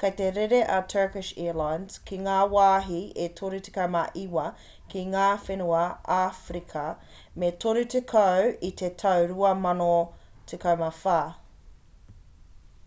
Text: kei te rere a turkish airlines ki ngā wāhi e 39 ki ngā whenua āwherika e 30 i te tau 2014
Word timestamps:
kei 0.00 0.10
te 0.18 0.26
rere 0.34 0.58
a 0.74 0.76
turkish 0.92 1.30
airlines 1.44 1.96
ki 2.10 2.18
ngā 2.26 2.36
wāhi 2.52 2.98
e 3.24 3.26
39 3.40 4.46
ki 4.94 5.02
ngā 5.16 5.24
whenua 5.48 5.82
āwherika 6.20 6.86
e 7.50 7.50
30 7.66 8.00
i 8.72 8.74
te 8.84 8.92
tau 9.04 9.26
2014 9.36 11.22